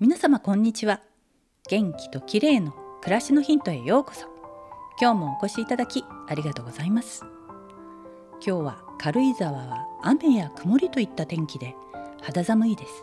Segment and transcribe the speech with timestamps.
[0.00, 1.00] 皆様こんにちは。
[1.68, 4.26] 元気と綺麗の暮らしのヒントへようこそ。
[5.00, 7.24] 今日もお越しいただきありがとうございます。
[8.34, 11.74] 今日は軽井沢は雨や曇りといった天気で
[12.22, 13.02] 肌寒いです。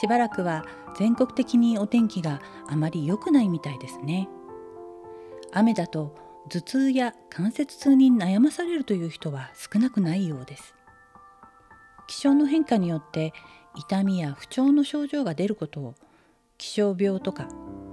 [0.00, 0.64] しばらくは
[0.98, 4.28] 全国的にお天気があまり良くないみたいですね。
[5.52, 6.16] 雨だと
[6.48, 10.74] 頭痛や関節痛に悩まされるという人は少なくないようです。
[12.08, 13.32] 気象の変化によって
[13.76, 15.94] 痛みや不調の症状が出ることを
[16.58, 17.48] 気象病とか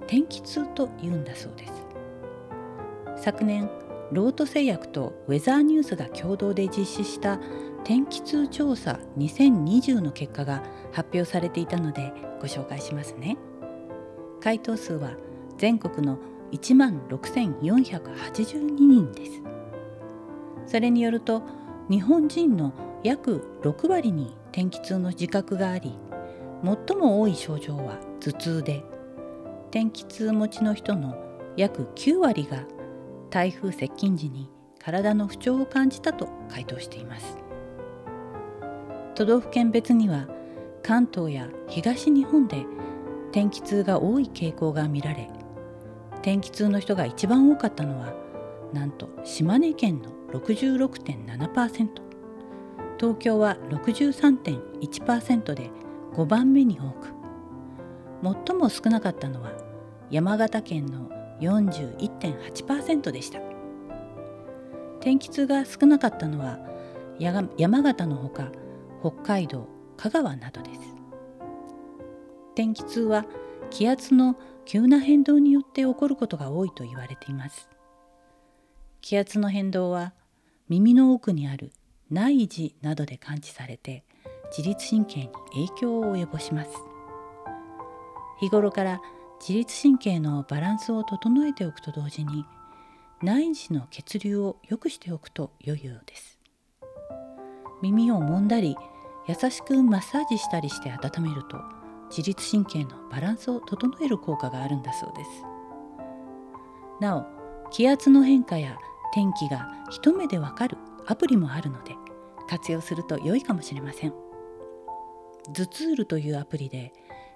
[0.07, 1.73] 天気痛と言うんだそうです。
[3.17, 3.69] 昨年
[4.11, 7.39] ロート製薬とウェザーニュースが共同で実施した
[7.83, 13.37] 天気痛調査2020の結果が発表されていたのでご紹介しますね。
[14.41, 15.11] 回答数は
[15.57, 16.17] 全国の
[16.51, 19.41] 1万6482人です。
[20.65, 21.43] それによると
[21.89, 25.97] 日本人の約6割に天気痛の自覚があり
[26.63, 28.83] 最も多い症状は頭痛で
[29.71, 31.17] 天気痛持ちの人の
[31.57, 32.65] 約9割が
[33.29, 37.37] 台風接近時に体の不調を感じたと回答しています。
[39.15, 40.27] 都道府県別には
[40.81, 42.65] 関東や東日本で
[43.31, 45.29] 天気痛が多い傾向が見られ
[46.21, 48.13] 天気痛の人が一番多かったのは
[48.73, 52.12] なんと島根県の66.7%
[53.03, 55.71] 東京は63.1%で
[56.13, 57.09] 5番目に多く。
[58.47, 59.51] 最も少なかったのは
[60.09, 61.09] 山形県の
[61.41, 63.41] 41.8%でした。
[65.01, 66.59] 天気痛が少なかったのは
[67.19, 68.53] 山形のほか
[69.01, 69.67] 北海道
[69.97, 70.79] 香川などです。
[72.55, 73.25] 天気痛は
[73.69, 77.67] 気圧の急な変動によって起こることが多いと言われています。
[79.01, 80.13] 気圧の変動は
[80.69, 81.73] 耳の奥にある
[82.13, 84.03] 内耳などで感知されて
[84.55, 86.69] 自律神経に影響を及ぼします。
[88.39, 89.01] 日頃から
[89.39, 92.45] 自律神経のバランスを整えておくと同時に
[93.23, 96.39] 内耳の血流を良くしておくと良いようです。
[97.81, 98.77] 耳を揉んだり
[99.27, 101.57] 優しくマッサージしたりして温めると
[102.15, 105.29] 自律神経のバランスを整える効果があるんだそうです。
[106.99, 107.25] なお
[107.71, 108.77] 気圧の変化や
[109.15, 110.77] 天気が一目でわかる
[111.07, 111.95] アプリもあるので
[112.49, 114.13] 活用すると良いかもしれません。
[115.53, 116.93] ズツールというアプリで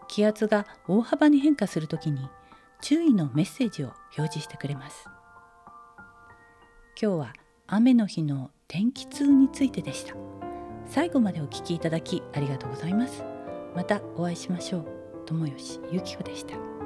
[0.07, 2.29] 気圧が大幅に変化するときに
[2.81, 5.05] 注意のメッセージを表示してくれます。
[7.01, 7.33] 今日は
[7.67, 10.15] 雨の日の天気痛についてでした。
[10.85, 13.23] 最後までお聞きいただきありがとうございます。
[13.75, 14.85] またお会いしましょう。
[15.25, 16.76] 友吉ゆき子でした。